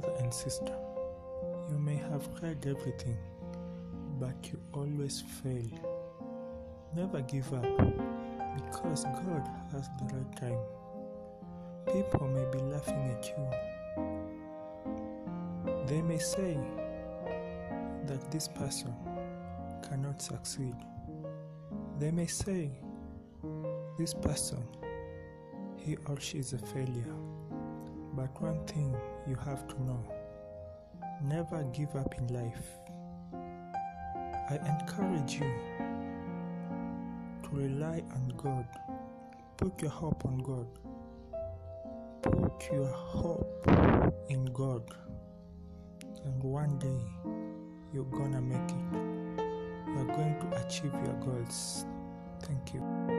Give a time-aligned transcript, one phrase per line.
[0.00, 0.76] brother and sister,
[1.70, 3.16] you may have tried everything,
[4.20, 5.70] but you always fail.
[6.94, 7.62] Never give up
[8.56, 10.58] because God has the right time.
[11.86, 13.48] People may be laughing at you.
[15.86, 16.58] They may say
[18.06, 18.94] that this person
[19.88, 20.76] cannot succeed.
[21.98, 22.70] They may say
[23.96, 24.62] this person,
[25.78, 27.14] he or she is a failure.
[28.16, 28.96] But one thing
[29.28, 30.02] you have to know
[31.22, 32.66] never give up in life.
[34.48, 35.52] I encourage you
[37.42, 38.66] to rely on God.
[39.58, 40.66] Put your hope on God.
[42.22, 43.68] Put your hope
[44.30, 44.90] in God.
[46.24, 47.02] And one day
[47.92, 49.46] you're gonna make it.
[49.94, 51.84] You're going to achieve your goals.
[52.40, 53.15] Thank you.